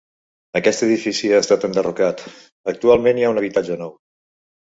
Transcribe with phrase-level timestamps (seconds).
[0.59, 2.23] Aquest edifici ha estat enderrocat,
[2.75, 3.93] actualment hi ha un habitatge nou.